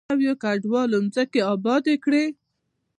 نویو 0.09 0.33
کډوالو 0.43 0.97
ځمکې 1.15 1.41
ابادې 1.53 1.95
کړې. 2.03 2.23